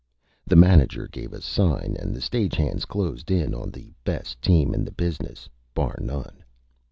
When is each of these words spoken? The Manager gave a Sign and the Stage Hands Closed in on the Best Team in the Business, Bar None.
The 0.47 0.55
Manager 0.55 1.07
gave 1.07 1.31
a 1.31 1.41
Sign 1.43 1.95
and 1.99 2.15
the 2.15 2.21
Stage 2.21 2.55
Hands 2.55 2.83
Closed 2.85 3.29
in 3.29 3.53
on 3.53 3.69
the 3.69 3.93
Best 4.03 4.41
Team 4.41 4.73
in 4.73 4.83
the 4.83 4.89
Business, 4.89 5.47
Bar 5.75 5.99
None. 6.01 6.43